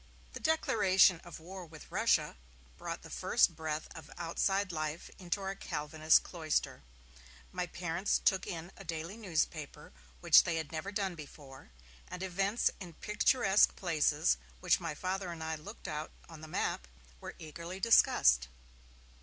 [0.33, 2.35] The declaration of war with Russia
[2.75, 6.81] brought the first breath of outside life into our Calvinist cloister.
[7.51, 11.69] My parents took in a daily newspaper, which they had never done before,
[12.07, 16.87] and events in picturesque places, which my Father and I looked out on the map,
[17.19, 18.47] were eagerly discussed.